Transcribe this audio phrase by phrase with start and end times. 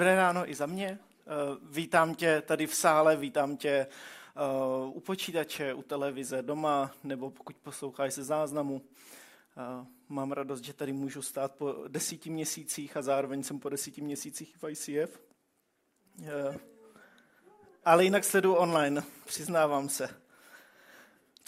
[0.00, 0.88] Dobré ráno i za mě.
[0.88, 1.26] Eh,
[1.70, 3.86] vítám tě tady v sále, vítám tě eh,
[4.86, 8.82] u počítače, u televize, doma, nebo pokud posloucháš se záznamu.
[9.56, 14.00] Eh, mám radost, že tady můžu stát po desíti měsících a zároveň jsem po desíti
[14.00, 15.20] měsících v ICF.
[17.84, 20.20] Ale jinak sleduju online, přiznávám se.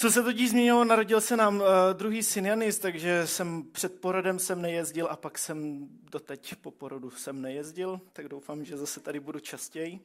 [0.03, 4.39] Co se totiž změnilo, narodil se nám uh, druhý syn Janis, takže jsem před porodem
[4.39, 9.21] jsem nejezdil a pak jsem doteď po porodu jsem nejezdil, tak doufám, že zase tady
[9.21, 10.01] budu častěji.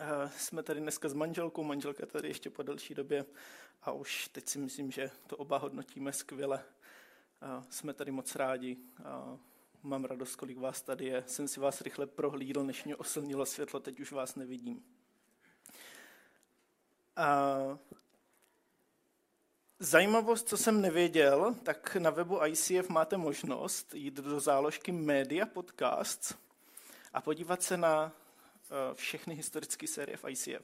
[0.00, 3.24] Uh, jsme tady dneska s manželkou, manželka tady ještě po delší době
[3.82, 6.64] a už teď si myslím, že to oba hodnotíme skvěle.
[7.42, 9.38] Uh, jsme tady moc rádi a
[9.82, 11.24] mám radost, kolik vás tady je.
[11.26, 14.84] Jsem si vás rychle prohlídl, než mě oslnilo světlo, teď už vás nevidím.
[17.18, 17.78] Uh,
[19.80, 26.34] Zajímavost, co jsem nevěděl, tak na webu ICF máte možnost jít do záložky Media Podcasts
[27.12, 30.48] a podívat se na eh, všechny historické série v ICF.
[30.48, 30.62] Eh,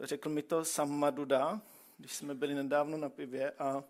[0.00, 1.60] řekl mi to sam Maduda,
[1.98, 3.84] když jsme byli nedávno na pivě a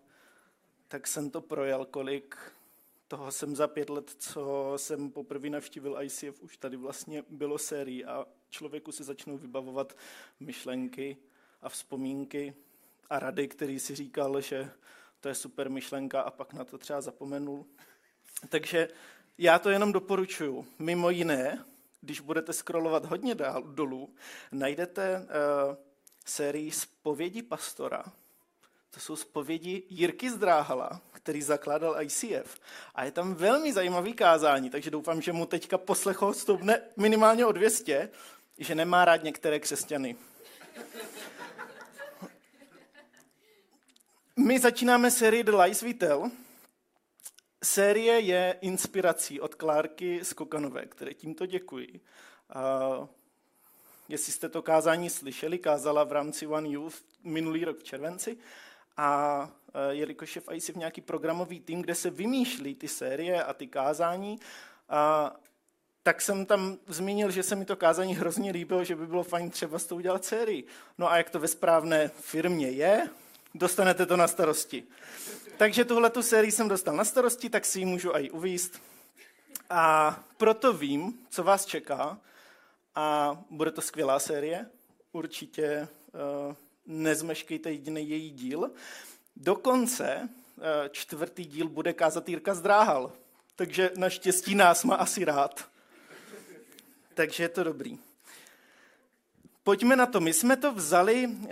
[0.87, 2.37] tak jsem to projel, kolik
[3.07, 8.05] toho jsem za pět let, co jsem poprvé navštívil ICF, už tady vlastně bylo sérii
[8.05, 9.97] a člověku se začnou vybavovat
[10.39, 11.17] myšlenky
[11.61, 12.53] a vzpomínky
[13.09, 14.71] a rady, který si říkal, že
[15.19, 17.65] to je super myšlenka a pak na to třeba zapomenul.
[18.49, 18.87] Takže
[19.37, 20.65] já to jenom doporučuju.
[20.79, 21.65] Mimo jiné,
[22.01, 24.15] když budete scrollovat hodně dál, dolů,
[24.51, 25.25] najdete uh,
[26.25, 28.03] sérii Spovědi pastora.
[28.93, 32.59] To jsou spovědi Jirky Zdráhala, který zakládal ICF.
[32.95, 37.51] A je tam velmi zajímavý kázání, takže doufám, že mu teďka poslecho stoupne minimálně o
[37.51, 38.09] 200,
[38.57, 40.15] že nemá rád některé křesťany.
[44.39, 46.31] My začínáme sérii The Lies We Tell.
[47.63, 52.01] Série je inspirací od Klárky Skokanové, které tímto děkuji.
[52.55, 53.07] Uh,
[54.09, 58.37] jestli jste to kázání slyšeli, kázala v rámci One Youth minulý rok v červenci.
[58.97, 63.53] A uh, jelikož je v ICF nějaký programový tým, kde se vymýšlí ty série a
[63.53, 65.37] ty kázání, uh,
[66.03, 69.49] tak jsem tam zmínil, že se mi to kázání hrozně líbilo, že by bylo fajn
[69.49, 70.63] třeba s tou udělat sérii.
[70.97, 73.09] No a jak to ve správné firmě je,
[73.53, 74.83] dostanete to na starosti.
[75.57, 78.81] Takže tuhle tu sérii jsem dostal na starosti, tak si ji můžu i uvíst.
[79.69, 82.19] A proto vím, co vás čeká.
[82.95, 84.65] A bude to skvělá série.
[85.11, 85.87] Určitě
[86.47, 86.55] uh,
[86.85, 88.71] nezmeškejte jediný její díl.
[89.35, 93.11] Dokonce uh, čtvrtý díl bude kázat Jirka Zdráhal.
[93.55, 95.69] Takže naštěstí nás má asi rád.
[97.13, 97.99] Takže je to dobrý.
[99.63, 100.19] Pojďme na to.
[100.19, 101.49] My jsme to vzali uh,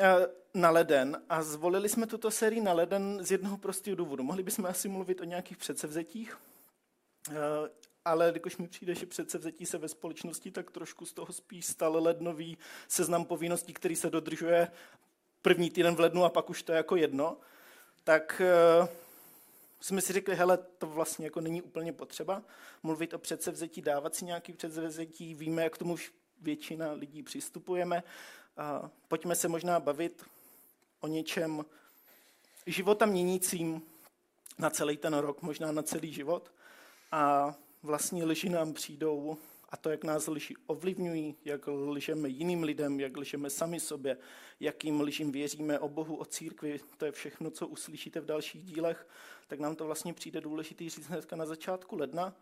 [0.53, 4.23] na leden a zvolili jsme tuto sérii na leden z jednoho prostého důvodu.
[4.23, 6.37] Mohli bychom asi mluvit o nějakých předsevzetích,
[7.29, 7.33] eh,
[8.05, 12.03] ale když mi přijde, že předsevzetí se ve společnosti, tak trošku z toho spíš stal
[12.03, 12.57] lednový
[12.87, 14.67] seznam povinností, který se dodržuje
[15.41, 17.37] první týden v lednu a pak už to je jako jedno,
[18.03, 18.87] tak eh,
[19.81, 22.43] jsme si řekli, hele, to vlastně jako není úplně potřeba
[22.83, 25.97] mluvit o předsevzetí, dávat si nějaký předsevzetí, víme, jak tomu
[26.41, 28.03] většina lidí přistupujeme.
[28.57, 30.25] A pojďme se možná bavit
[30.99, 31.65] o něčem
[32.65, 33.81] života měnícím
[34.59, 36.51] na celý ten rok, možná na celý život.
[37.11, 39.37] A vlastně lži nám přijdou
[39.69, 44.17] a to, jak nás lži ovlivňují, jak lžeme jiným lidem, jak lžeme sami sobě,
[44.59, 49.07] jakým lžím věříme o Bohu, o církvi, to je všechno, co uslyšíte v dalších dílech,
[49.47, 52.35] tak nám to vlastně přijde důležitý říct hnedka na začátku ledna,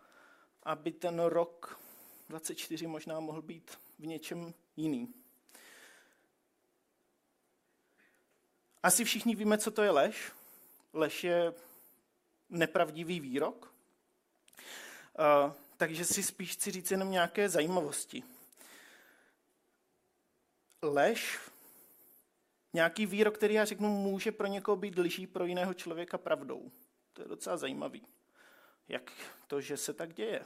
[0.63, 1.79] aby ten rok
[2.29, 5.13] 24 možná mohl být v něčem jiný.
[8.83, 10.31] Asi všichni víme, co to je lež.
[10.93, 11.53] Lež je
[12.49, 13.73] nepravdivý výrok.
[15.19, 18.23] Uh, takže si spíš chci říct jenom nějaké zajímavosti.
[20.81, 21.39] Lež,
[22.73, 26.71] nějaký výrok, který já řeknu, může pro někoho být lží, pro jiného člověka pravdou.
[27.13, 28.07] To je docela zajímavý.
[28.87, 29.11] Jak
[29.47, 30.45] to, že se tak děje.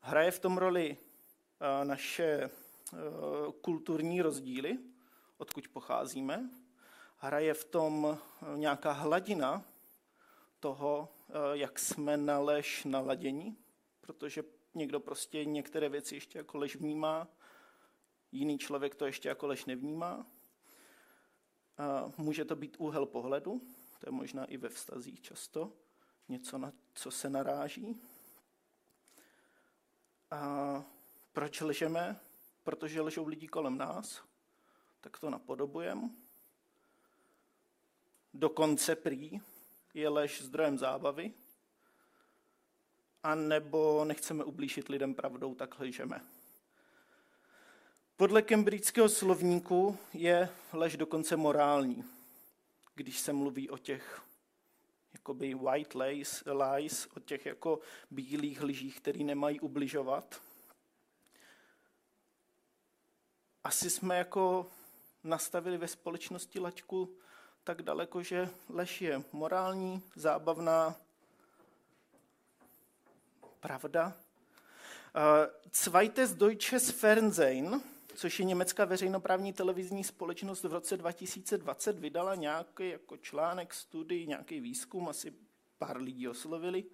[0.00, 2.50] Hraje v tom roli uh, naše
[2.92, 2.98] uh,
[3.52, 4.78] kulturní rozdíly,
[5.38, 6.50] odkud pocházíme,
[7.18, 9.64] hraje v tom eh, nějaká hladina
[10.60, 13.56] toho, eh, jak jsme na lež naladění,
[14.00, 14.42] protože
[14.74, 17.28] někdo prostě některé věci ještě jako lež vnímá,
[18.32, 20.26] jiný člověk to ještě jako lež nevnímá.
[22.16, 23.62] Může to být úhel pohledu,
[23.98, 25.72] to je možná i ve vztazích často,
[26.28, 28.00] něco, na co se naráží.
[30.30, 30.84] A
[31.32, 32.20] proč lžeme?
[32.64, 34.22] Protože lžou lidi kolem nás,
[35.00, 36.10] tak to napodobujeme
[38.34, 39.40] Dokonce prý
[39.94, 41.32] je lež zdrojem zábavy.
[43.22, 46.20] a nebo nechceme ublížit lidem pravdou, tak lžeme.
[48.16, 52.04] Podle kembridského slovníku je lež dokonce morální,
[52.94, 54.22] když se mluví o těch
[55.12, 60.42] jakoby white lies, lies, o těch jako bílých lžích, které nemají ubližovat.
[63.64, 64.70] Asi jsme jako
[65.24, 67.16] nastavili ve společnosti laťku
[67.64, 70.96] tak daleko, že lež je morální, zábavná,
[73.60, 74.16] pravda.
[75.72, 77.82] Zweites Deutsches Fernsehen,
[78.18, 84.60] což je německá veřejnoprávní televizní společnost, v roce 2020 vydala nějaký jako článek, studii, nějaký
[84.60, 85.34] výzkum, asi
[85.78, 86.84] pár lidí oslovili,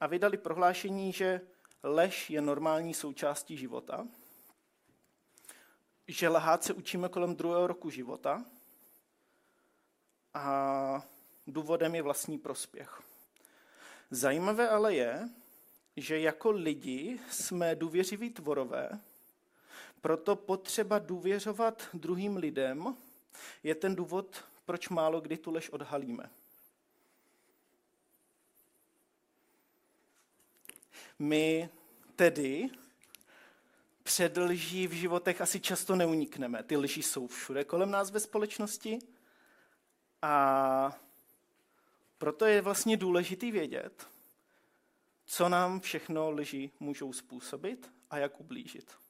[0.00, 1.40] a vydali prohlášení, že
[1.82, 4.08] lež je normální součástí života,
[6.08, 8.44] že lhát se učíme kolem druhého roku života
[10.34, 11.06] a
[11.46, 13.02] důvodem je vlastní prospěch.
[14.10, 15.28] Zajímavé ale je,
[15.96, 19.00] že jako lidi jsme důvěřiví tvorové,
[20.04, 22.96] proto potřeba důvěřovat druhým lidem
[23.62, 26.30] je ten důvod, proč málo kdy tu lež odhalíme.
[31.18, 31.68] My
[32.16, 32.70] tedy
[34.02, 36.62] před lží v životech asi často neunikneme.
[36.62, 38.98] Ty lži jsou všude kolem nás ve společnosti
[40.22, 41.00] a
[42.18, 44.08] proto je vlastně důležitý vědět,
[45.26, 49.03] co nám všechno lži můžou způsobit a jak ublížit.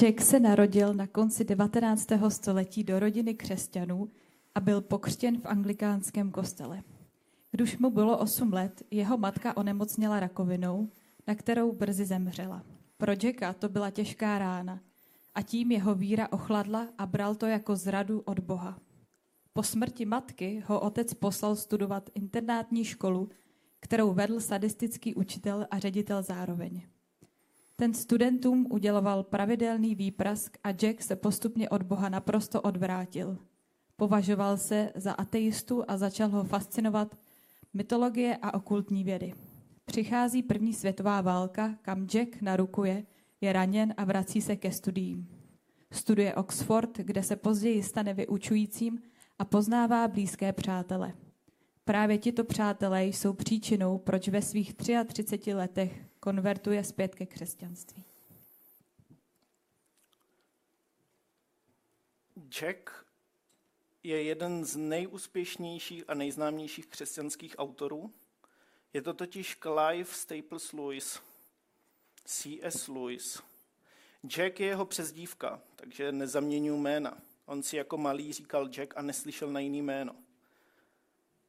[0.00, 2.08] Jack se narodil na konci 19.
[2.28, 4.08] století do rodiny křesťanů
[4.54, 6.82] a byl pokřtěn v anglikánském kostele.
[7.50, 10.88] Když mu bylo 8 let, jeho matka onemocněla rakovinou,
[11.26, 12.62] na kterou brzy zemřela.
[12.96, 14.80] Pro Jacka to byla těžká rána
[15.34, 18.78] a tím jeho víra ochladla a bral to jako zradu od Boha.
[19.52, 23.28] Po smrti matky ho otec poslal studovat internátní školu,
[23.80, 26.82] kterou vedl sadistický učitel a ředitel zároveň.
[27.76, 33.38] Ten studentům uděloval pravidelný výprask a Jack se postupně od Boha naprosto odvrátil.
[33.96, 37.18] Považoval se za ateistu a začal ho fascinovat
[37.74, 39.34] mytologie a okultní vědy.
[39.84, 43.04] Přichází první světová válka, kam Jack narukuje,
[43.40, 45.28] je raněn a vrací se ke studiím.
[45.92, 49.02] Studuje Oxford, kde se později stane vyučujícím
[49.38, 51.12] a poznává blízké přátele.
[51.84, 58.04] Právě tito přátelé jsou příčinou, proč ve svých 33 letech konvertuje zpět ke křesťanství.
[62.48, 63.06] Jack
[64.02, 68.12] je jeden z nejúspěšnějších a nejznámějších křesťanských autorů.
[68.92, 71.20] Je to totiž Clive Staples Lewis,
[72.24, 72.88] C.S.
[72.88, 73.42] Lewis.
[74.26, 77.22] Jack je jeho přezdívka, takže nezaměňuji jména.
[77.46, 80.16] On si jako malý říkal Jack a neslyšel na jiný jméno.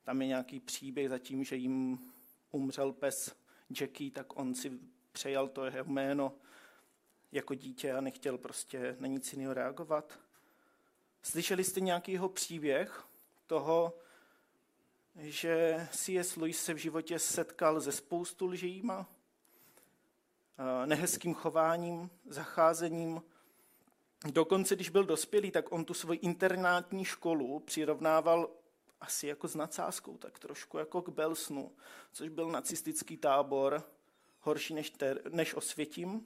[0.04, 2.00] Tam je nějaký příběh za tím, že jim
[2.52, 3.43] umřel pes
[3.80, 4.80] Jackie, tak on si
[5.12, 6.36] přejal to jeho jméno
[7.32, 10.20] jako dítě a nechtěl prostě na nic jiného reagovat.
[11.22, 13.04] Slyšeli jste nějaký jeho příběh
[13.48, 13.94] toho,
[15.16, 16.36] že C.S.
[16.36, 19.10] Lewis se v životě setkal ze spoustu lžíma,
[20.86, 23.24] nehezkým chováním, zacházením.
[24.32, 28.50] Dokonce, když byl dospělý, tak on tu svoji internátní školu přirovnával
[29.04, 31.72] asi jako s nadsázkou, tak trošku jako k Belsnu,
[32.14, 33.84] což byl nacistický tábor,
[34.40, 36.26] horší než, ter, než Osvětím.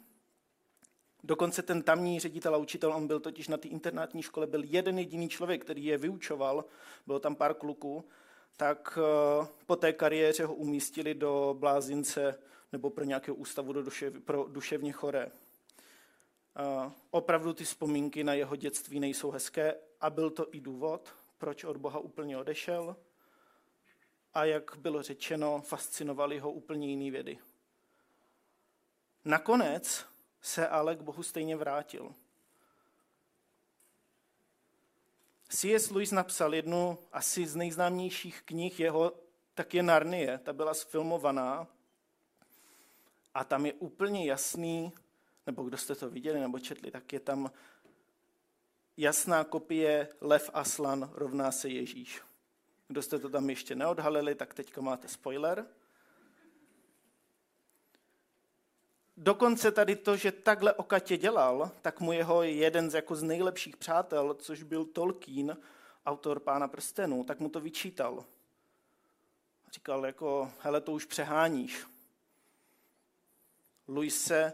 [1.23, 4.99] Dokonce ten tamní ředitel a učitel, on byl totiž na té internátní škole, byl jeden
[4.99, 6.65] jediný člověk, který je vyučoval,
[7.07, 8.05] bylo tam pár kluků,
[8.57, 12.39] tak eh, po té kariéře ho umístili do blázince
[12.71, 15.31] nebo pro nějakého ústavu do dušev, pro duševně choré.
[16.55, 21.63] A opravdu ty vzpomínky na jeho dětství nejsou hezké a byl to i důvod, proč
[21.63, 22.95] od Boha úplně odešel.
[24.33, 27.39] A jak bylo řečeno, fascinovaly ho úplně jiný vědy.
[29.25, 30.05] Nakonec
[30.41, 32.15] se ale k Bohu stejně vrátil.
[35.49, 35.89] C.S.
[35.89, 39.13] Lewis napsal jednu asi z nejznámějších knih jeho,
[39.53, 40.37] tak je Narnie.
[40.37, 41.67] Ta byla sfilmovaná
[43.33, 44.91] a tam je úplně jasný,
[45.45, 47.51] nebo kdo jste to viděli nebo četli, tak je tam
[48.97, 52.21] jasná kopie Lev Aslan rovná se Ježíš.
[52.87, 55.65] Kdo jste to tam ještě neodhalili, tak teďka máte spoiler.
[59.17, 63.23] Dokonce tady to, že takhle o Katě dělal, tak mu jeho jeden z, jako z
[63.23, 65.57] nejlepších přátel, což byl Tolkien,
[66.05, 68.25] autor Pána prstenů, tak mu to vyčítal.
[69.71, 71.85] Říkal jako, hele, to už přeháníš.
[73.87, 74.53] Louis se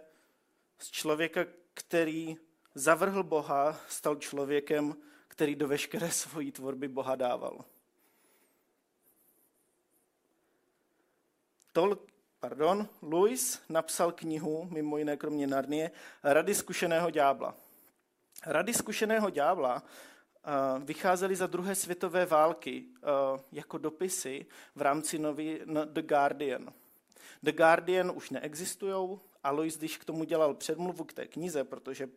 [0.80, 2.38] z člověka, který
[2.76, 4.96] zavrhl Boha, stal člověkem,
[5.28, 7.66] který do veškeré svojí tvorby Boha dával.
[11.72, 11.98] Tol,
[12.40, 15.92] pardon, Louis napsal knihu, mimo jiné kromě Narnie,
[16.24, 17.56] Rady zkušeného ďábla.
[18.46, 25.60] Rady zkušeného ďábla uh, vycházely za druhé světové války uh, jako dopisy v rámci nový
[25.66, 26.74] no, The Guardian.
[27.44, 32.10] The Guardian už neexistují, Alois, když k tomu dělal předmluvu k té knize, protože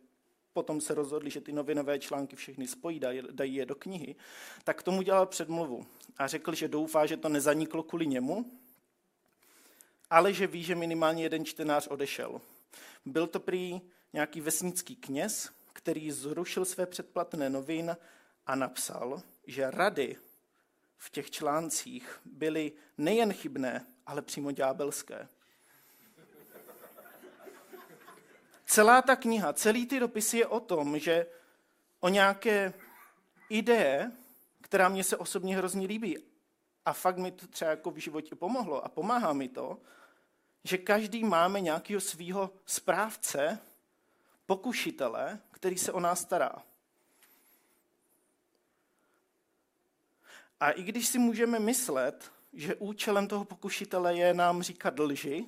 [0.57, 2.99] potom se rozhodli, že ty novinové články všechny spojí,
[3.31, 4.15] dají je do knihy,
[4.63, 5.85] tak tomu dělal předmluvu
[6.17, 8.51] a řekl, že doufá, že to nezaniklo kvůli němu,
[10.09, 12.41] ale že ví, že minimálně jeden čtenář odešel.
[13.05, 13.81] Byl to prý
[14.13, 17.97] nějaký vesnický kněz, který zrušil své předplatné novin
[18.45, 20.17] a napsal, že rady
[20.97, 25.27] v těch článcích byly nejen chybné, ale přímo ďábelské.
[28.67, 31.25] Celá ta kniha, celý ty dopisy je o tom, že
[31.99, 32.73] o nějaké
[33.49, 34.11] ideje,
[34.61, 36.17] která mě se osobně hrozně líbí,
[36.85, 39.77] a fakt mi to třeba jako v životě pomohlo a pomáhá mi to,
[40.63, 43.59] že každý máme nějakého svého správce,
[44.45, 46.51] pokušitele, který se o nás stará.
[50.59, 55.45] A i když si můžeme myslet, že účelem toho pokušitele je nám říkat lži,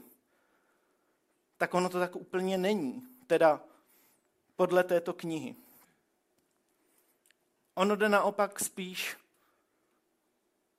[1.58, 3.09] tak ono to tak úplně není.
[3.30, 3.62] Teda
[4.56, 5.56] podle této knihy.
[7.76, 9.18] Ono jde naopak spíš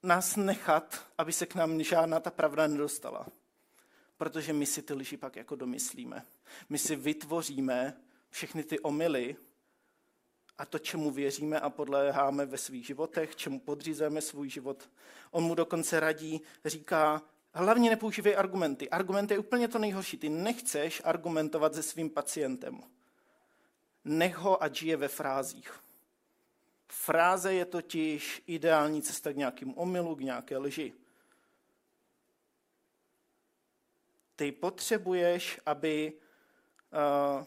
[0.02, 3.26] nás nechat, aby se k nám žádná ta pravda nedostala.
[4.16, 6.26] Protože my si ty lži pak jako domyslíme.
[6.68, 9.36] My si vytvoříme všechny ty omily
[10.58, 14.90] a to, čemu věříme a podléháme ve svých životech, čemu podřízujeme svůj život.
[15.30, 18.90] On mu dokonce radí, říká, hlavně nepoužívej argumenty.
[18.90, 20.16] Argument je úplně to nejhorší.
[20.16, 22.82] Ty nechceš argumentovat se svým pacientem.
[24.04, 25.80] Nech ho, ať žije ve frázích.
[26.88, 30.92] Fráze je totiž ideální cesta k nějakým omylu, k nějaké lži.
[34.36, 36.12] Ty potřebuješ, aby
[36.92, 37.44] uh,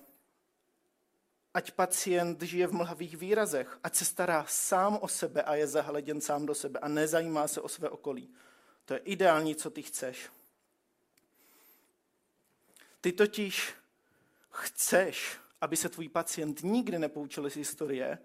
[1.54, 6.22] ať pacient žije v mlhavých výrazech, ať se stará sám o sebe a je zahleděn
[6.22, 8.34] sám do sebe a nezajímá se o své okolí.
[8.86, 10.30] To je ideální, co ty chceš.
[13.02, 13.74] Ty totiž
[14.50, 18.18] chceš, aby se tvůj pacient nikdy nepoučil z historie,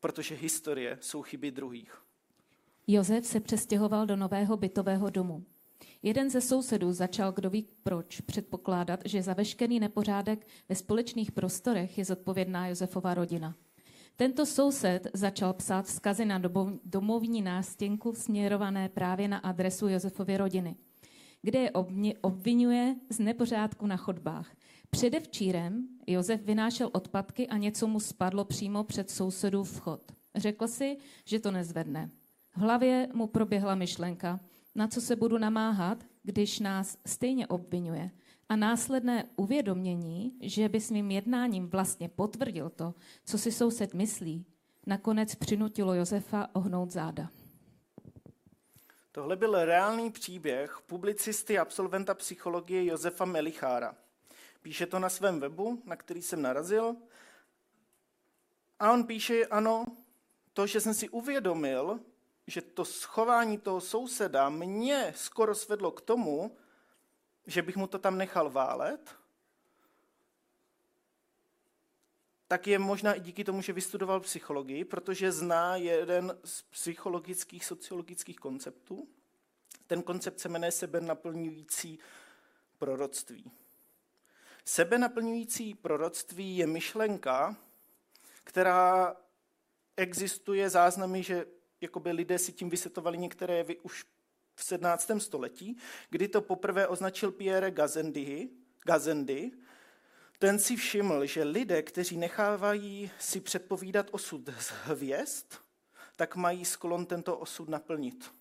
[0.00, 2.02] protože historie jsou chyby druhých.
[2.86, 5.44] Josef se přestěhoval do nového bytového domu.
[6.02, 11.98] Jeden ze sousedů začal, kdo ví proč, předpokládat, že za veškerý nepořádek ve společných prostorech
[11.98, 13.54] je zodpovědná Josefova rodina.
[14.20, 16.40] Tento soused začal psát vzkazy na
[16.84, 20.76] domovní nástěnku směrované právě na adresu Josefovy rodiny,
[21.42, 21.70] kde je
[22.20, 24.56] obvinuje z nepořádku na chodbách.
[24.90, 30.12] Předevčírem Josef vynášel odpadky a něco mu spadlo přímo před sousedův vchod.
[30.36, 32.10] Řekl si, že to nezvedne.
[32.56, 34.40] V hlavě mu proběhla myšlenka,
[34.74, 38.10] na co se budu namáhat, když nás stejně obvinuje.
[38.48, 44.46] A následné uvědomění, že by svým jednáním vlastně potvrdil to, co si soused myslí,
[44.86, 47.30] nakonec přinutilo Josefa ohnout záda.
[49.12, 53.94] Tohle byl reálný příběh publicisty a absolventa psychologie Josefa Melichára.
[54.62, 56.96] Píše to na svém webu, na který jsem narazil.
[58.78, 59.84] A on píše, ano,
[60.52, 62.00] to, že jsem si uvědomil,
[62.46, 66.56] že to schování toho souseda mě skoro svedlo k tomu,
[67.48, 69.16] že bych mu to tam nechal válet,
[72.48, 78.36] tak je možná i díky tomu, že vystudoval psychologii, protože zná jeden z psychologických, sociologických
[78.36, 79.08] konceptů.
[79.86, 81.98] Ten koncept se jmenuje sebenaplňující
[82.78, 83.50] proroctví.
[84.64, 87.56] Sebenaplňující proroctví je myšlenka,
[88.44, 89.16] která
[89.96, 91.46] existuje záznamy, že
[91.80, 94.04] jakoby lidé si tím vysvětovali některé jevy už
[94.58, 95.10] v 17.
[95.18, 95.76] století,
[96.10, 98.48] kdy to poprvé označil Pierre Gazendy,
[98.84, 99.50] Gazendy.
[100.38, 105.46] Ten si všiml, že lidé, kteří nechávají si předpovídat osud z hvězd,
[106.16, 108.34] tak mají sklon tento osud naplnit.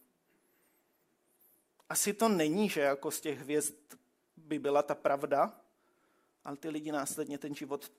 [1.90, 3.76] Asi to není, že jako z těch hvězd
[4.38, 5.62] by byla ta pravda,
[6.44, 7.92] ale ty lidi následně ten život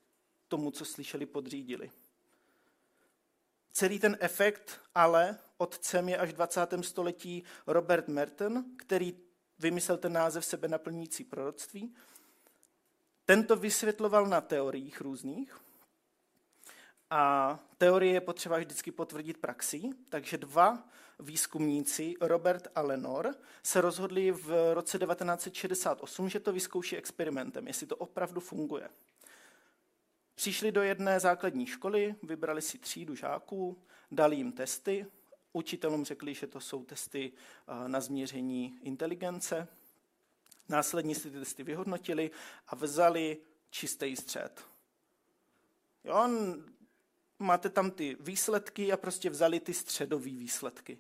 [0.49, 1.91] tomu, co slyšeli, podřídili.
[3.73, 6.61] Celý ten efekt ale otcem je až v 20.
[6.81, 9.17] století Robert Merton, který
[9.59, 11.95] vymyslel ten název sebe naplňující proroctví.
[13.25, 15.59] Tento vysvětloval na teoriích různých.
[17.11, 20.88] A teorie je potřeba vždycky potvrdit praxí, takže dva
[21.19, 27.97] výzkumníci, Robert a Lenor, se rozhodli v roce 1968, že to vyzkouší experimentem, jestli to
[27.97, 28.91] opravdu funguje.
[30.35, 35.07] Přišli do jedné základní školy, vybrali si třídu žáků, dali jim testy.
[35.59, 39.69] Učitelům řekli, že to jsou testy eh, na změření inteligence.
[40.69, 42.31] Následně si ty testy vyhodnotili
[42.69, 43.38] a vzali
[43.71, 44.65] čistý střed.
[46.05, 46.29] Jo,
[47.38, 50.99] máte tam ty výsledky a prostě vzali ty středové výsledky.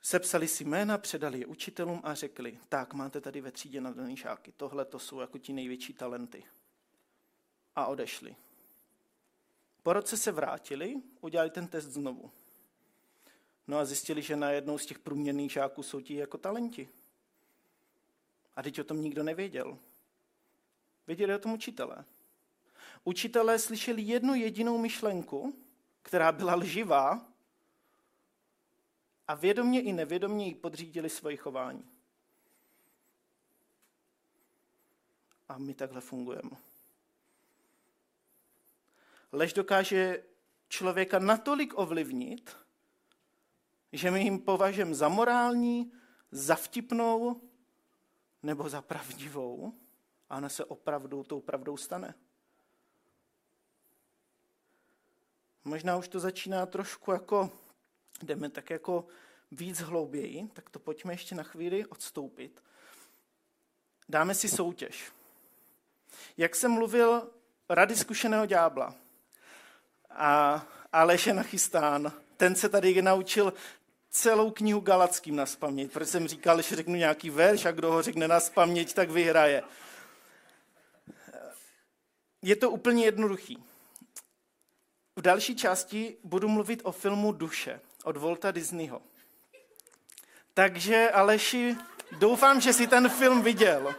[0.00, 4.52] Sepsali si jména, předali je učitelům a řekli, tak máte tady ve třídě nadaný žáky,
[4.56, 6.44] tohle to jsou jako ti největší talenty.
[7.76, 8.36] A odešli.
[9.84, 12.30] Po roce se vrátili, udělali ten test znovu.
[13.66, 16.88] No a zjistili, že na jednou z těch průměrných žáků jsou ti jako talenti.
[18.56, 19.78] A teď o tom nikdo nevěděl.
[21.06, 22.04] Věděli o tom učitelé.
[23.04, 25.56] Učitelé slyšeli jednu jedinou myšlenku,
[26.02, 27.26] která byla lživá,
[29.28, 31.84] a vědomně i nevědomně jí podřídili svoje chování.
[35.48, 36.73] A my takhle fungujeme.
[39.34, 40.22] Lež dokáže
[40.68, 42.56] člověka natolik ovlivnit,
[43.92, 45.92] že my jim považujeme za morální,
[46.30, 47.40] za vtipnou
[48.42, 49.74] nebo za pravdivou
[50.30, 52.14] a ona se opravdu tou pravdou stane.
[55.64, 57.50] Možná už to začíná trošku jako
[58.22, 59.06] jdeme tak jako
[59.50, 62.62] víc hlouběji, tak to pojďme ještě na chvíli odstoupit.
[64.08, 65.12] Dáme si soutěž.
[66.36, 67.30] Jak jsem mluvil,
[67.68, 69.03] rady zkušeného ďábla
[70.16, 72.12] a Aleš je nachystán.
[72.36, 73.52] Ten se tady naučil
[74.10, 78.02] celou knihu Galackým na spaměť, protože jsem říkal, že řeknu nějaký verš a kdo ho
[78.02, 79.62] řekne na spaměť, tak vyhraje.
[82.42, 83.64] Je to úplně jednoduchý.
[85.16, 89.02] V další části budu mluvit o filmu Duše od Volta Disneyho.
[90.54, 91.76] Takže Aleši,
[92.18, 93.94] doufám, že si ten film viděl.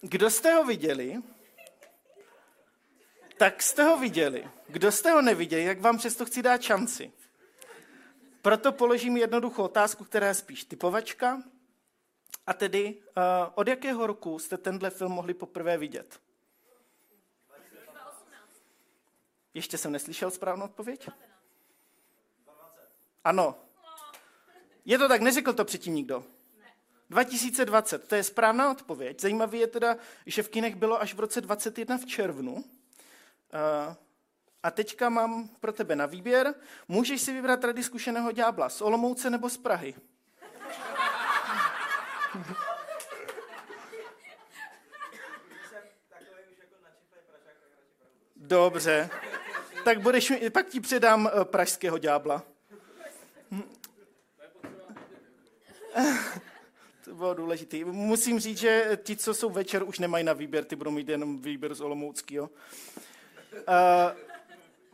[0.00, 1.22] Kdo jste ho viděli,
[3.42, 4.50] tak jste ho viděli.
[4.68, 7.12] Kdo jste ho neviděli, jak vám přesto chci dát šanci.
[8.42, 11.42] Proto položím jednoduchou otázku, která je spíš typovačka.
[12.46, 13.22] A tedy, uh,
[13.54, 16.20] od jakého roku jste tenhle film mohli poprvé vidět?
[19.54, 21.08] Ještě jsem neslyšel správnou odpověď?
[23.24, 23.56] Ano.
[24.84, 26.24] Je to tak, neřekl to předtím nikdo.
[27.10, 29.20] 2020, to je správná odpověď.
[29.20, 32.64] Zajímavé je teda, že v kinech bylo až v roce 21 v červnu.
[33.54, 33.96] Eh,
[34.62, 36.54] a teďka mám pro tebe na výběr.
[36.88, 39.94] Můžeš si vybrat rady zkušeného ďábla z Olomouce nebo z Prahy.
[48.36, 49.10] Dobře
[49.84, 52.42] tak budeš, pak ti předám eh, pražského ďábla.
[57.04, 57.84] To bylo důležité.
[57.84, 61.42] Musím říct, že ti, co jsou večer, už nemají na výběr, ty budou mít jenom
[61.42, 62.50] výběr z Olomouckého.
[63.52, 63.62] Uh,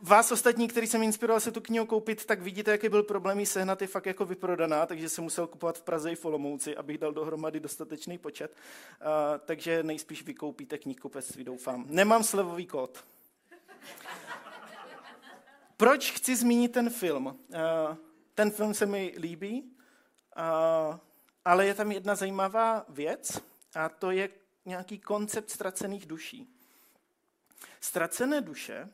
[0.01, 3.81] vás ostatní, který jsem inspiroval se tu knihu koupit, tak vidíte, jaký byl problém sehnat,
[3.81, 7.13] je fakt jako vyprodaná, takže jsem musel kupovat v Praze i v Olomouci, abych dal
[7.13, 8.55] dohromady dostatečný počet.
[9.01, 9.07] Uh,
[9.45, 11.85] takže nejspíš vykoupíte knihkupectví, doufám.
[11.89, 13.03] Nemám slevový kód.
[15.79, 17.39] Proč chci zmínit ten film?
[17.53, 17.97] Eh,
[18.35, 19.71] ten film se mi líbí,
[20.37, 20.99] eh,
[21.45, 23.41] ale je tam jedna zajímavá věc
[23.75, 24.29] a to je
[24.65, 26.58] nějaký koncept ztracených duší.
[27.81, 28.89] Ztracené duše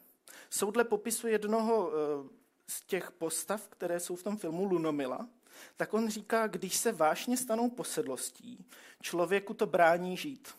[0.49, 2.29] jsou dle popisu jednoho eh,
[2.67, 5.27] z těch postav, které jsou v tom filmu Lunomila,
[5.77, 8.65] tak on říká, když se vášně stanou posedlostí,
[9.01, 10.55] člověku to brání žít.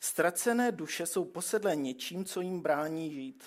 [0.00, 3.44] Ztracené duše jsou posedlé něčím, co jim brání žít.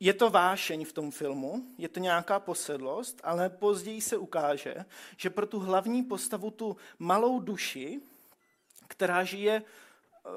[0.00, 4.84] Je to vášeň v tom filmu, je to nějaká posedlost, ale později se ukáže,
[5.16, 8.00] že pro tu hlavní postavu, tu malou duši,
[8.88, 10.30] která žije eh,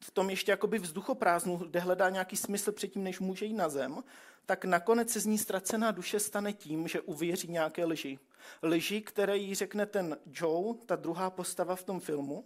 [0.00, 4.04] v tom ještě jakoby vzduchoprázdnu, kde hledá nějaký smysl předtím, než může jít na zem,
[4.46, 8.18] tak nakonec se z ní ztracená duše stane tím, že uvěří nějaké lži.
[8.62, 12.44] Lži, které jí řekne ten Joe, ta druhá postava v tom filmu,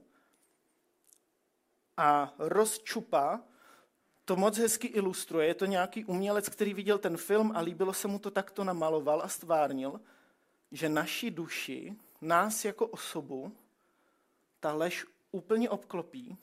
[1.96, 3.40] a rozčupa
[4.24, 5.46] to moc hezky ilustruje.
[5.46, 9.22] Je to nějaký umělec, který viděl ten film a líbilo se mu to takto namaloval
[9.22, 10.00] a stvárnil,
[10.72, 13.52] že naši duši, nás jako osobu,
[14.60, 16.38] ta lež úplně obklopí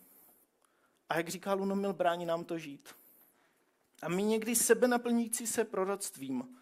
[1.10, 2.96] a jak říká Lunomil, brání nám to žít.
[4.02, 6.60] A my někdy sebe naplnící se proroctvím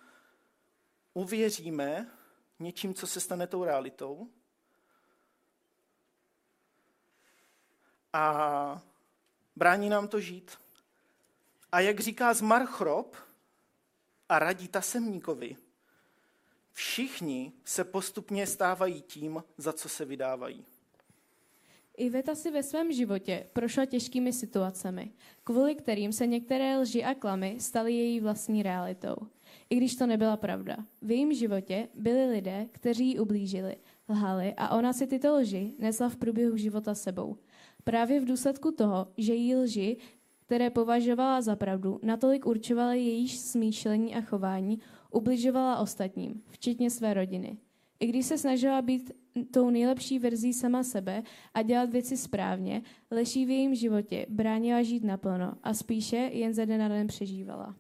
[1.14, 2.12] uvěříme
[2.60, 4.30] něčím, co se stane tou realitou
[8.14, 8.82] a
[9.56, 10.58] brání nám to žít.
[11.72, 13.16] A jak říká Zmarchrop
[14.30, 15.58] a radí Tasemníkovi,
[16.74, 20.66] všichni se postupně stávají tím, za co se vydávají.
[22.00, 25.12] Iveta si ve svém životě prošla těžkými situacemi,
[25.44, 29.16] kvůli kterým se některé lži a klamy staly její vlastní realitou.
[29.70, 30.78] I když to nebyla pravda.
[31.02, 33.76] V jejím životě byli lidé, kteří jí ublížili,
[34.10, 37.38] lhali a ona si tyto lži nesla v průběhu života sebou.
[37.84, 39.98] Právě v důsledku toho, že jí lži,
[40.46, 44.80] které považovala za pravdu, natolik určovaly jejíž smýšlení a chování,
[45.12, 47.58] ubližovala ostatním, včetně své rodiny.
[48.00, 49.12] I když se snažila být
[49.54, 52.82] tou nejlepší verzí sama sebe a dělat věci správně,
[53.12, 57.76] leší v jejím životě bránila žít naplno a spíše jen ze den na den přežívala.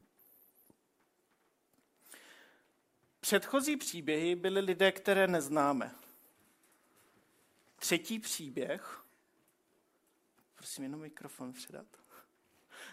[3.19, 5.91] Předchozí příběhy byly lidé, které neznáme.
[7.75, 9.03] Třetí příběh,
[10.55, 11.85] prosím jenom mikrofon předat.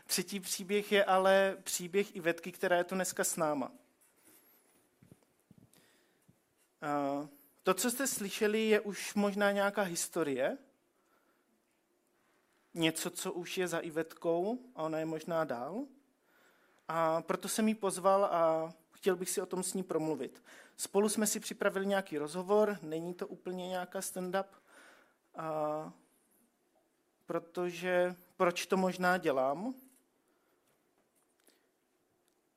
[0.06, 3.72] Třetí příběh je ale příběh Ivetky, která je tu dneska s náma.
[7.62, 10.58] To, co jste slyšeli, je už možná nějaká historie,
[12.74, 15.84] něco, co už je za Ivetkou a ona je možná dál.
[16.88, 20.42] A proto jsem ji pozval a chtěl bych si o tom s ní promluvit.
[20.76, 24.46] Spolu jsme si připravili nějaký rozhovor, není to úplně nějaká stand-up,
[25.34, 25.92] a
[27.26, 29.74] protože proč to možná dělám,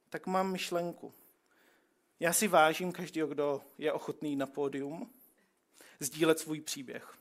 [0.09, 1.13] tak mám myšlenku.
[2.19, 5.13] Já si vážím každého, kdo je ochotný na pódium
[5.99, 7.17] sdílet svůj příběh.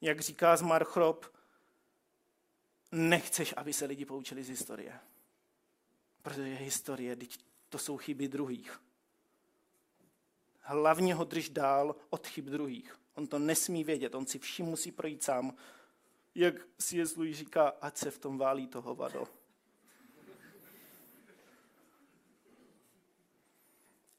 [0.00, 1.26] Jak říká Zmar Chrop,
[2.92, 5.00] nechceš, aby se lidi poučili z historie.
[6.22, 7.16] Protože historie,
[7.68, 8.80] to jsou chyby druhých.
[10.60, 13.00] Hlavně ho drž dál od chyb druhých.
[13.14, 15.54] On to nesmí vědět, on si vším musí projít sám.
[16.34, 19.39] Jak si je říká, ať se v tom válí toho vado.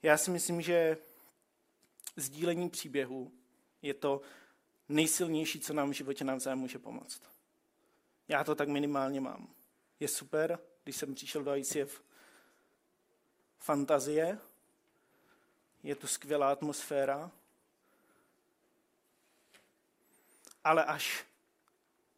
[0.03, 0.97] Já si myslím, že
[2.15, 3.31] sdílení příběhu
[3.81, 4.21] je to
[4.89, 7.21] nejsilnější, co nám v životě navzájem může pomoct.
[8.27, 9.53] Já to tak minimálně mám.
[9.99, 12.01] Je super, když jsem přišel do ICF
[13.59, 14.39] fantazie,
[15.83, 17.31] je tu skvělá atmosféra,
[20.63, 21.25] ale až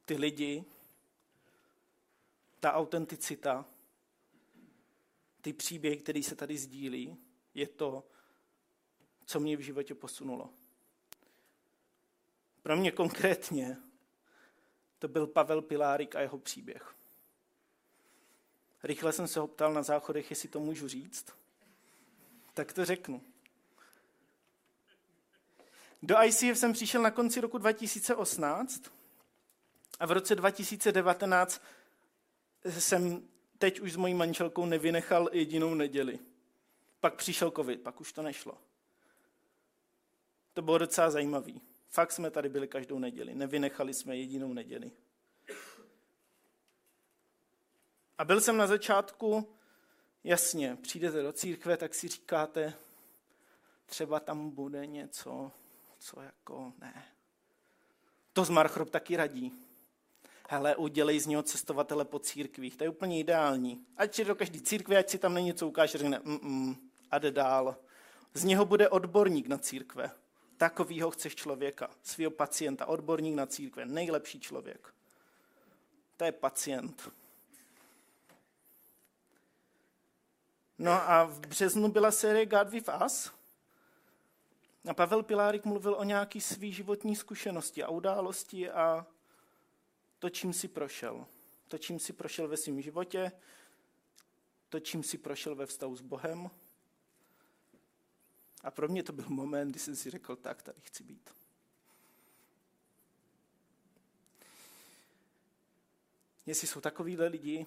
[0.06, 0.63] ty lidi,
[2.60, 3.65] ta autenticita,
[5.41, 7.17] ty příběhy, který se tady sdílí,
[7.53, 8.03] je to,
[9.25, 10.49] co mě v životě posunulo.
[12.63, 13.77] Pro mě konkrétně
[14.99, 16.95] to byl Pavel Pilárik a jeho příběh.
[18.83, 21.25] Rychle jsem se ho ptal na záchodech, jestli to můžu říct.
[22.53, 23.21] Tak to řeknu.
[26.03, 28.91] Do ICF jsem přišel na konci roku 2018
[29.99, 31.61] a v roce 2019
[32.69, 36.19] jsem teď už s mojí manželkou nevynechal jedinou neděli.
[37.03, 38.57] Pak přišel covid, pak už to nešlo.
[40.53, 41.51] To bylo docela zajímavé.
[41.89, 44.91] Fakt jsme tady byli každou neděli, nevynechali jsme jedinou neděli.
[48.17, 49.55] A byl jsem na začátku,
[50.23, 52.73] jasně, přijdete do církve, tak si říkáte,
[53.85, 55.51] třeba tam bude něco,
[55.99, 57.05] co jako ne.
[58.33, 59.53] To z Marchrop taky radí.
[60.49, 63.85] Hele, udělej z něho cestovatele po církvích, to je úplně ideální.
[63.97, 67.32] Ať si do každé církve, ať si tam není co ukáže, řekne, mm a jde
[67.32, 67.76] dál.
[68.34, 70.12] Z něho bude odborník na církve.
[70.58, 74.93] Takovýho chceš člověka, svého pacienta, odborník na církve, nejlepší člověk.
[76.17, 77.12] To je pacient.
[80.78, 83.32] No a v březnu byla série God with Us.
[84.89, 89.06] A Pavel Pilárik mluvil o nějaký svý životní zkušenosti a události a
[90.19, 91.26] to, čím si prošel.
[91.67, 93.32] To, čím si prošel ve svém životě,
[94.69, 96.49] to, čím si prošel ve vztahu s Bohem,
[98.63, 101.30] a pro mě to byl moment, kdy jsem si řekl, tak, tady chci být.
[106.45, 107.65] Jestli jsou takovýhle lidi,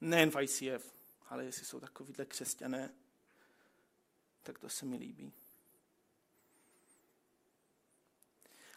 [0.00, 0.94] nejen v ICF,
[1.28, 2.90] ale jestli jsou takovýhle křesťané,
[4.42, 5.32] tak to se mi líbí.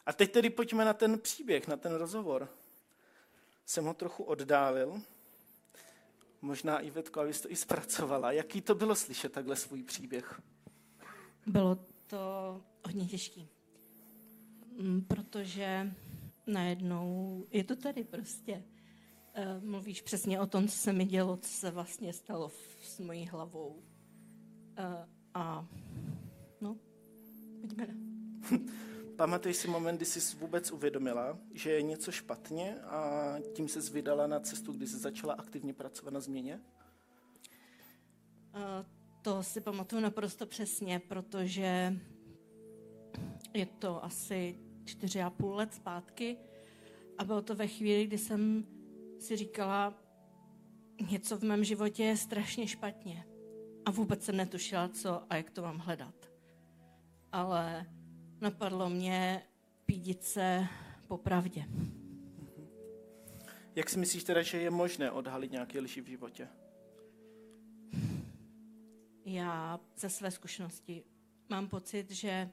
[0.05, 2.49] A teď tedy pojďme na ten příběh, na ten rozhovor.
[3.65, 5.01] Jsem ho trochu oddálil,
[6.45, 8.31] Možná, Ivetko, abys to i zpracovala.
[8.31, 10.41] Jaký to bylo slyšet takhle svůj příběh?
[11.47, 11.75] Bylo
[12.07, 13.49] to hodně těžký.
[14.79, 15.93] Mm, protože
[16.47, 18.63] najednou je to tady prostě.
[19.37, 23.25] Uh, mluvíš přesně o tom, co se mi dělo, co se vlastně stalo s mojí
[23.25, 23.69] hlavou.
[23.69, 23.83] Uh,
[25.33, 25.67] a
[26.61, 26.77] no,
[27.61, 27.93] pojďme na.
[29.15, 34.27] Pamatuješ si moment, kdy jsi vůbec uvědomila, že je něco špatně a tím se vydala
[34.27, 36.61] na cestu, kdy jsi začala aktivně pracovat na změně?
[38.55, 38.85] Uh,
[39.21, 41.99] to si pamatuju naprosto přesně, protože
[43.53, 46.37] je to asi čtyři a půl let zpátky
[47.17, 48.65] a bylo to ve chvíli, kdy jsem
[49.19, 49.93] si říkala,
[51.09, 53.25] něco v mém životě je strašně špatně.
[53.85, 56.15] A vůbec jsem netušila, co a jak to mám hledat.
[57.31, 57.85] Ale
[58.45, 59.41] napadlo mě
[59.85, 60.67] pídit se
[61.07, 61.65] po pravdě.
[63.75, 66.47] Jak si myslíš teda, že je možné odhalit nějaké lži v životě?
[69.25, 71.03] Já ze své zkušenosti
[71.49, 72.49] mám pocit, že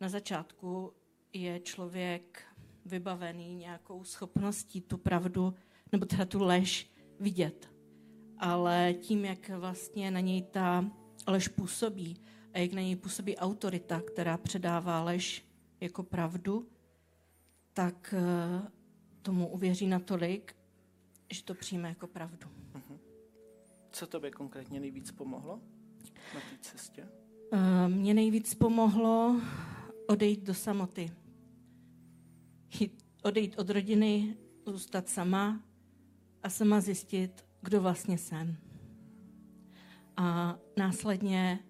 [0.00, 0.92] na začátku
[1.32, 2.42] je člověk
[2.84, 5.54] vybavený nějakou schopností tu pravdu,
[5.92, 7.70] nebo teda tu lež vidět.
[8.38, 10.90] Ale tím, jak vlastně na něj ta
[11.26, 12.20] lež působí
[12.58, 15.46] a jak na něj působí autorita, která předává lež
[15.80, 16.68] jako pravdu,
[17.72, 18.70] tak eh,
[19.22, 20.56] tomu uvěří natolik,
[21.32, 22.48] že to přijme jako pravdu.
[22.74, 22.98] Mhm.
[23.90, 25.60] Co tobě konkrétně nejvíc pomohlo
[26.34, 27.08] na té cestě?
[27.52, 29.40] Uh, mně nejvíc pomohlo
[30.08, 31.12] odejít do samoty.
[33.22, 35.62] Odejít od rodiny, zůstat sama
[36.42, 38.56] a sama zjistit, kdo vlastně jsem.
[40.16, 41.67] A následně,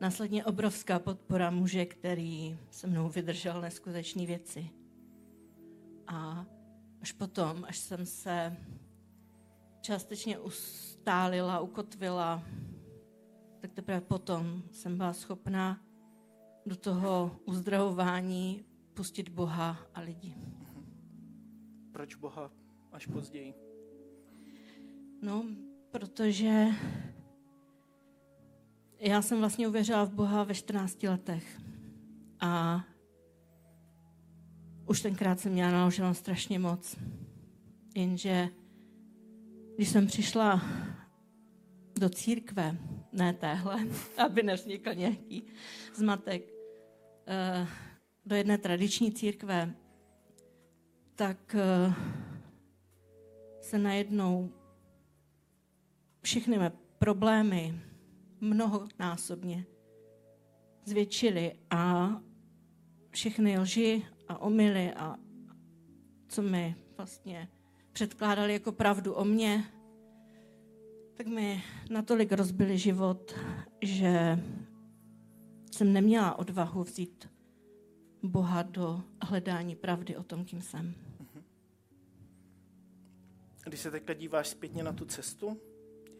[0.00, 4.70] následně obrovská podpora muže, který se mnou vydržel neskutečné věci.
[6.06, 6.46] A
[7.00, 8.56] až potom, až jsem se
[9.80, 12.42] částečně ustálila, ukotvila,
[13.60, 15.80] tak teprve potom jsem byla schopná
[16.66, 20.34] do toho uzdravování pustit Boha a lidi.
[21.92, 22.50] Proč Boha
[22.92, 23.54] až později?
[25.22, 25.44] No,
[25.90, 26.66] protože
[28.98, 31.60] já jsem vlastně uvěřila v Boha ve 14 letech.
[32.40, 32.84] A
[34.86, 36.96] už tenkrát jsem měla naloženo strašně moc.
[37.94, 38.48] Jenže
[39.76, 40.62] když jsem přišla
[41.98, 42.76] do církve,
[43.12, 43.86] ne téhle,
[44.24, 45.46] aby nevznikl nějaký
[45.94, 46.42] zmatek,
[47.26, 47.66] eh,
[48.26, 49.74] do jedné tradiční církve,
[51.14, 51.94] tak eh,
[53.60, 54.52] se najednou
[56.22, 57.80] všechny mé problémy
[58.40, 59.66] mnohonásobně
[60.84, 62.10] zvětšily a
[63.10, 65.16] všechny lži a omily a
[66.28, 67.48] co mi vlastně
[67.92, 69.64] předkládali jako pravdu o mně,
[71.14, 73.34] tak mi natolik rozbili život,
[73.82, 74.38] že
[75.72, 77.28] jsem neměla odvahu vzít
[78.22, 80.94] Boha do hledání pravdy o tom, kým jsem.
[83.64, 85.60] Když se teďka díváš zpětně na tu cestu,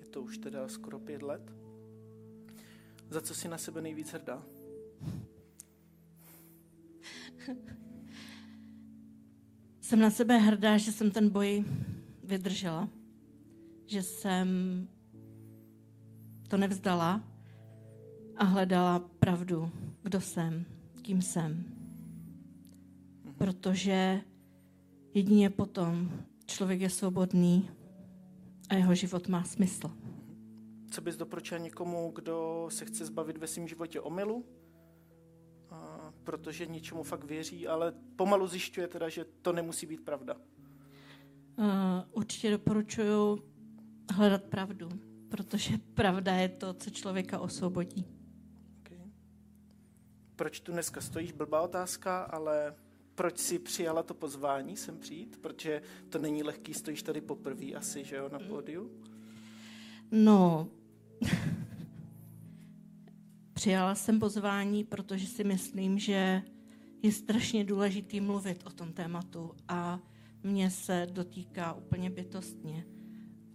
[0.00, 1.63] je to už teda skoro pět let,
[3.14, 4.42] za co si na sebe nejvíc hrdá?
[9.80, 11.64] jsem na sebe hrdá, že jsem ten boj
[12.24, 12.88] vydržela,
[13.86, 14.48] že jsem
[16.48, 17.24] to nevzdala
[18.36, 19.70] a hledala pravdu,
[20.02, 20.64] kdo jsem,
[21.02, 21.64] kým jsem.
[23.38, 24.20] Protože
[25.14, 26.10] jedině potom
[26.46, 27.70] člověk je svobodný
[28.68, 29.90] a jeho život má smysl.
[30.94, 34.44] Co bys doporučil někomu, kdo se chce zbavit ve svém životě omylu,
[36.24, 40.36] protože něčemu fakt věří, ale pomalu zjišťuje teda, že to nemusí být pravda.
[41.56, 41.66] Uh,
[42.12, 43.42] určitě doporučuju
[44.14, 44.88] hledat pravdu,
[45.28, 48.06] protože pravda je to, co člověka osvobodí.
[48.80, 49.10] Okay.
[50.36, 51.32] Proč tu dneska stojíš?
[51.32, 52.74] Blbá otázka, ale
[53.14, 55.38] proč si přijala to pozvání sem přijít?
[55.40, 58.90] Protože to není lehký, stojíš tady poprvé asi, že jo, na pódiu?
[60.10, 60.68] No,
[63.52, 66.42] Přijala jsem pozvání, protože si myslím, že
[67.02, 70.00] je strašně důležitý mluvit o tom tématu a
[70.42, 72.86] mě se dotýká úplně bytostně.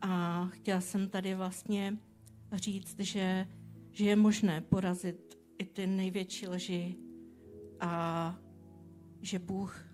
[0.01, 1.97] A chtěla jsem tady vlastně
[2.53, 3.47] říct, že,
[3.91, 6.95] že je možné porazit i ty největší lži
[7.79, 8.35] a
[9.21, 9.85] že Bůh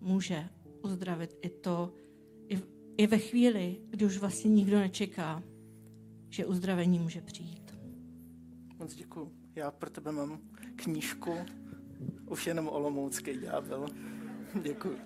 [0.00, 0.48] může
[0.82, 1.94] uzdravit i to,
[2.48, 2.58] i,
[2.96, 5.42] i ve chvíli, kdy už vlastně nikdo nečeká,
[6.36, 7.74] že uzdravení může přijít.
[8.78, 9.32] Moc děkuji.
[9.54, 10.38] Já pro tebe mám
[10.76, 11.34] knížku,
[12.26, 13.88] už jenom Olomoucký ďábel.
[14.62, 14.98] Děkuji.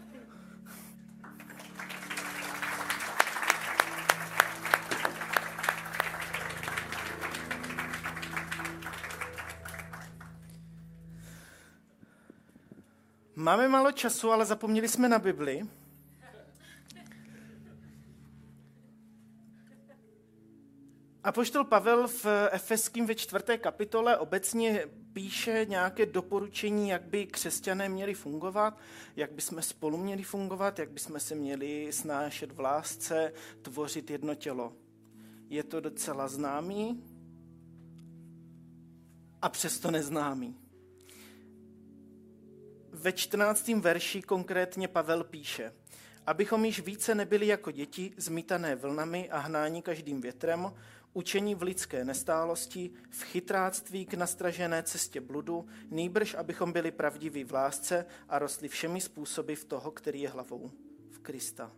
[13.36, 15.79] Máme málo času, ale zapomněli jsme na Bibli.
[21.24, 27.88] A poštol Pavel v Efeským ve čtvrté kapitole obecně píše nějaké doporučení, jak by křesťané
[27.88, 28.78] měli fungovat,
[29.16, 34.11] jak by jsme spolu měli fungovat, jak by jsme se měli snášet v lásce, tvořit
[34.11, 34.72] jedno tělo.
[35.48, 37.04] Je to docela známý.
[39.42, 40.56] a přesto neznámý.
[42.92, 43.68] Ve 14.
[43.68, 45.72] verši konkrétně Pavel píše,
[46.26, 50.72] abychom již více nebyli jako děti, zmítané vlnami a hnání každým větrem,
[51.12, 57.52] učení v lidské nestálosti, v chytráctví k nastražené cestě bludu, nýbrž abychom byli pravdiví v
[57.52, 60.70] lásce a rostli všemi způsoby v toho, který je hlavou,
[61.10, 61.72] v Krista.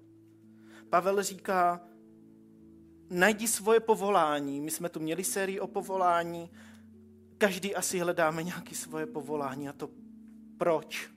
[0.90, 1.80] Pavel říká,
[3.10, 4.60] najdi svoje povolání.
[4.60, 6.50] My jsme tu měli sérii o povolání.
[7.38, 9.90] Každý asi hledáme nějaké svoje povolání a to
[10.58, 11.10] proč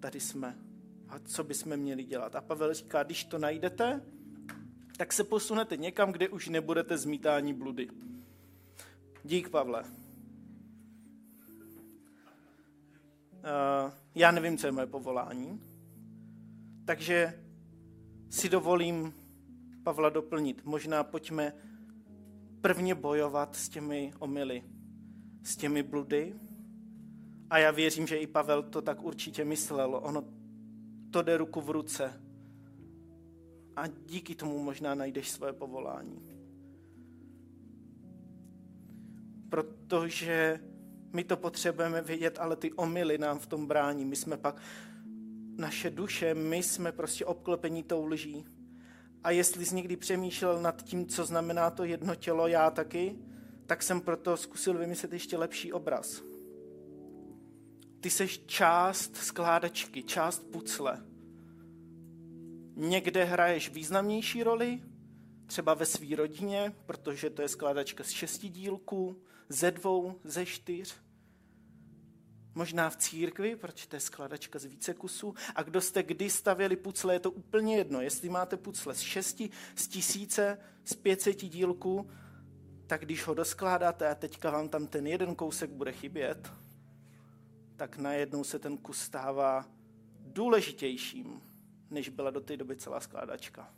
[0.00, 0.58] tady jsme
[1.08, 2.36] a co bychom měli dělat.
[2.36, 4.00] A Pavel říká, když to najdete,
[4.96, 7.88] tak se posunete někam, kde už nebudete zmítání bludy.
[9.24, 9.82] Dík, Pavle.
[9.82, 9.88] Uh,
[14.14, 15.60] já nevím, co je moje povolání,
[16.84, 17.44] takže
[18.30, 19.14] si dovolím
[19.82, 20.64] Pavla doplnit.
[20.64, 21.52] Možná pojďme
[22.60, 24.62] prvně bojovat s těmi omily,
[25.42, 26.34] s těmi bludy.
[27.50, 30.00] A já věřím, že i Pavel to tak určitě myslel.
[30.02, 30.24] Ono
[31.10, 32.20] to jde ruku v ruce.
[33.76, 36.22] A díky tomu možná najdeš své povolání.
[39.48, 40.60] Protože
[41.12, 44.04] my to potřebujeme vědět, ale ty omily nám v tom brání.
[44.04, 44.62] My jsme pak,
[45.56, 48.44] naše duše, my jsme prostě obklopení tou lží.
[49.24, 53.18] A jestli jsi někdy přemýšlel nad tím, co znamená to jedno tělo, já taky,
[53.66, 56.22] tak jsem proto zkusil vymyslet ještě lepší obraz.
[58.00, 61.11] Ty seš část skládačky, část pucle.
[62.76, 64.80] Někde hraješ významnější roli,
[65.46, 70.96] třeba ve své rodině, protože to je skládačka z šesti dílků, ze dvou, ze čtyř.
[72.54, 75.34] Možná v církvi, protože to je skladačka z více kusů.
[75.54, 78.00] A kdo jste kdy stavěli pucle, je to úplně jedno.
[78.00, 82.10] Jestli máte pucle z šesti, z tisíce, z pětseti dílků,
[82.86, 86.52] tak když ho doskládáte a teďka vám tam ten jeden kousek bude chybět,
[87.76, 89.66] tak najednou se ten kus stává
[90.20, 91.42] důležitějším,
[91.92, 93.74] než byla do té doby celá skládačka.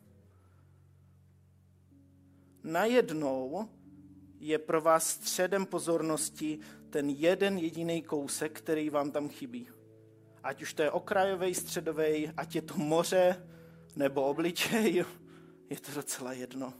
[2.62, 3.68] Najednou
[4.38, 6.58] je pro vás středem pozornosti
[6.90, 9.68] ten jeden jediný kousek, který vám tam chybí.
[10.42, 13.48] Ať už to je okrajový, středový, ať je to moře
[13.96, 14.94] nebo obličej,
[15.70, 16.74] je to docela jedno.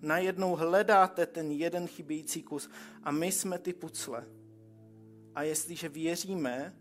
[0.00, 2.70] Najednou hledáte ten jeden chybějící kus
[3.02, 4.26] a my jsme ty pucle.
[5.34, 6.76] A jestliže věříme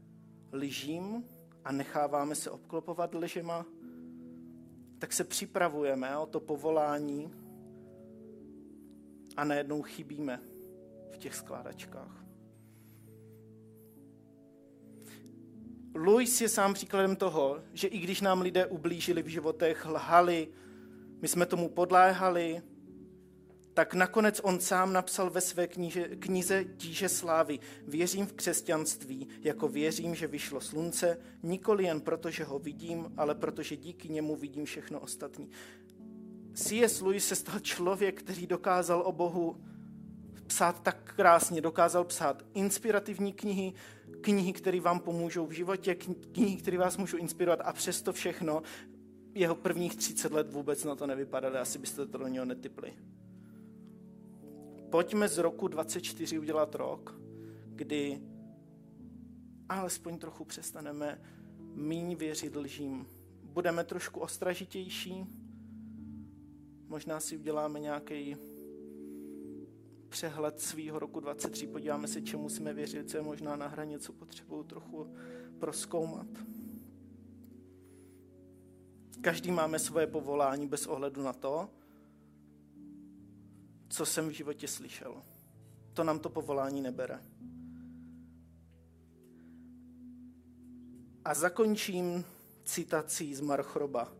[0.53, 1.23] lžím
[1.65, 3.65] a necháváme se obklopovat lžema,
[4.99, 7.31] tak se připravujeme o to povolání
[9.37, 10.41] a najednou chybíme
[11.11, 12.25] v těch skládačkách.
[15.95, 20.47] Louis je sám příkladem toho, že i když nám lidé ublížili v životech, lhali,
[21.21, 22.61] my jsme tomu podléhali,
[23.73, 27.59] tak nakonec on sám napsal ve své knize, knize Tíže slávy.
[27.87, 33.35] Věřím v křesťanství, jako věřím, že vyšlo slunce, nikoli jen proto, že ho vidím, ale
[33.35, 35.49] protože díky němu vidím všechno ostatní.
[36.53, 37.01] C.S.
[37.01, 39.61] Lewis se stal člověk, který dokázal o Bohu
[40.47, 43.73] psát tak krásně, dokázal psát inspirativní knihy,
[44.21, 45.95] knihy, které vám pomůžou v životě,
[46.31, 48.61] knihy, které vás můžou inspirovat a přesto všechno
[49.33, 52.93] jeho prvních 30 let vůbec na to nevypadaly, asi byste to do něho netypli.
[54.91, 57.21] Pojďme z roku 24 udělat rok,
[57.65, 58.21] kdy
[59.69, 61.21] alespoň trochu přestaneme
[61.73, 63.07] míň věřit lžím.
[63.43, 65.25] Budeme trošku ostražitější,
[66.87, 68.37] možná si uděláme nějaký
[70.09, 74.13] přehled svého roku 23, podíváme se, čemu jsme věřili, co je možná na hraně, co
[74.13, 75.13] potřebuju trochu
[75.59, 76.27] proskoumat.
[79.21, 81.69] Každý máme svoje povolání bez ohledu na to,
[83.91, 85.23] co jsem v životě slyšel.
[85.93, 87.19] To nám to povolání nebere.
[91.25, 92.25] A zakončím
[92.63, 94.13] citací z Marchroba.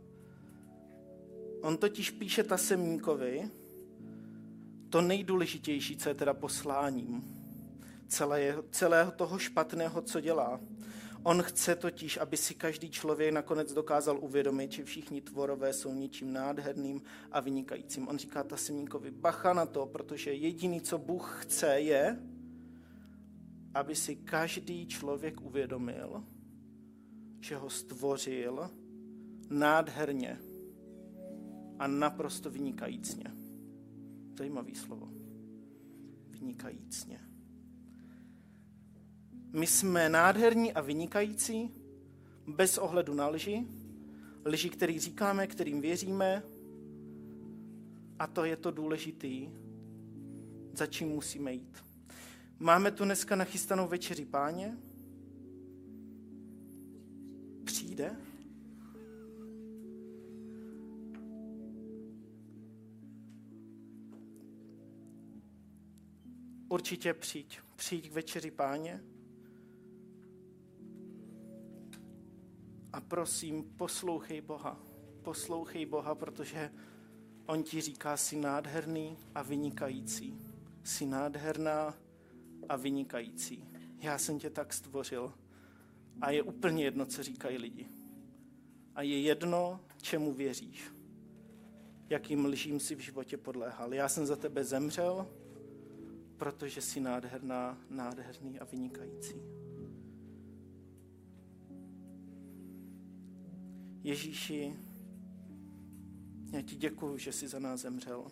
[1.61, 3.49] On totiž píše Tasemníkovi,
[4.89, 7.23] to nejdůležitější, co je teda posláním
[8.07, 10.59] celého, celého toho špatného, co dělá.
[11.23, 16.33] On chce totiž, aby si každý člověk nakonec dokázal uvědomit, že všichni tvorové jsou ničím
[16.33, 17.01] nádherným
[17.31, 18.07] a vynikajícím.
[18.07, 22.19] On říká tasemníkovi, bacha na to, protože jediný, co Bůh chce, je,
[23.73, 26.23] aby si každý člověk uvědomil,
[27.39, 28.69] že ho stvořil
[29.49, 30.39] nádherně
[31.79, 33.25] a naprosto vynikajícně.
[34.37, 35.09] Zajímavý slovo.
[36.29, 37.30] Vynikajícně.
[39.53, 41.71] My jsme nádherní a vynikající,
[42.47, 43.67] bez ohledu na lži,
[44.45, 46.43] lži, který říkáme, kterým věříme,
[48.19, 49.49] a to je to důležitý.
[50.73, 51.83] za čím musíme jít.
[52.59, 54.77] Máme tu dneska nachystanou večeři páně.
[57.63, 58.15] Přijde.
[66.69, 67.59] Určitě přijď.
[67.75, 69.03] Přijď k večeři páně.
[72.93, 74.79] A prosím, poslouchej Boha.
[75.21, 76.71] Poslouchej Boha, protože
[77.45, 80.41] On ti říká, jsi nádherný a vynikající.
[80.83, 81.97] Jsi nádherná
[82.69, 83.67] a vynikající.
[83.99, 85.33] Já jsem tě tak stvořil.
[86.21, 87.87] A je úplně jedno, co říkají lidi.
[88.95, 90.93] A je jedno, čemu věříš.
[92.09, 93.93] Jakým lžím si v životě podléhal.
[93.93, 95.27] Já jsem za tebe zemřel,
[96.37, 99.35] protože jsi nádherná, nádherný a vynikající.
[104.03, 104.75] Ježíši,
[106.51, 108.31] já ti děkuju, že jsi za nás zemřel.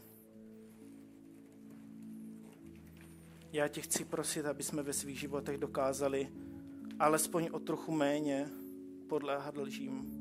[3.51, 6.29] Já tě chci prosit, aby jsme ve svých životech dokázali
[6.99, 8.49] alespoň o trochu méně
[9.07, 10.15] podléhat lžím.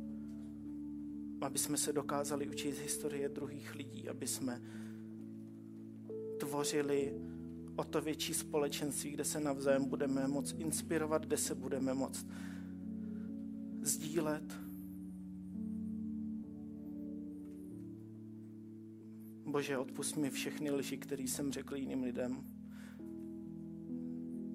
[1.40, 4.62] Aby jsme se dokázali učit z historie druhých lidí, aby jsme
[6.40, 7.14] tvořili
[7.76, 12.26] o to větší společenství, kde se navzájem budeme moc inspirovat, kde se budeme moc
[13.82, 14.67] sdílet.
[19.49, 22.44] Bože, odpust mi všechny lži, které jsem řekl jiným lidem.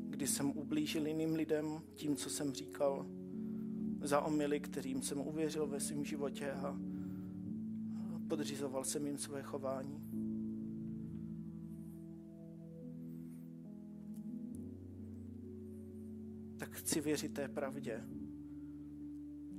[0.10, 3.06] Kdy jsem ublížil jiným lidem tím, co jsem říkal,
[4.02, 6.80] za omily, kterým jsem uvěřil ve svém životě a
[8.28, 10.02] podřizoval jsem jim své chování.
[16.58, 18.04] Tak chci věřit té pravdě,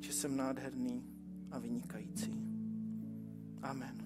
[0.01, 1.05] že jsem nádherný
[1.51, 2.43] a vynikající.
[3.62, 4.03] Amen.